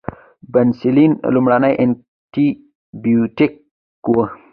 پنسلین 0.51 1.11
لومړنی 1.33 1.73
انټي 1.81 2.47
بیوټیک 3.03 3.53
و 4.15 4.17